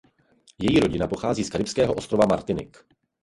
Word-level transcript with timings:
Její 0.59 0.79
rodina 0.79 1.07
pochází 1.07 1.43
z 1.43 1.49
karibského 1.49 1.93
ostrova 1.93 2.25
Martinik. 2.25 2.77